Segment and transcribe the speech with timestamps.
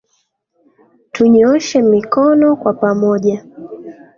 [1.11, 3.43] Tunyooshe mikono kwa pamoja